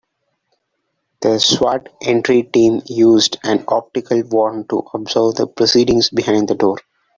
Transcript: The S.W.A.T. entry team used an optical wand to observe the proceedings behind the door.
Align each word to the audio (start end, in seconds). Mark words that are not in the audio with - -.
The 1.21 1.33
S.W.A.T. 1.33 1.91
entry 2.01 2.41
team 2.41 2.81
used 2.87 3.37
an 3.43 3.65
optical 3.67 4.23
wand 4.31 4.67
to 4.71 4.83
observe 4.95 5.35
the 5.35 5.45
proceedings 5.45 6.09
behind 6.09 6.47
the 6.47 6.55
door. 6.55 6.79